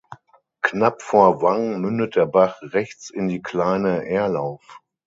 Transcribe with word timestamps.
Knapp 0.63 1.03
vor 1.03 1.43
Wang 1.43 1.79
mündet 1.79 2.15
der 2.15 2.25
Bach 2.25 2.59
rechts 2.63 3.11
in 3.11 3.27
die 3.27 3.43
Kleine 3.43 4.03
Erlauf. 4.07 4.81